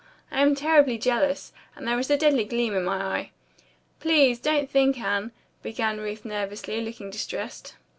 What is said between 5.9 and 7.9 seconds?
Ruth nervously, looking distressed.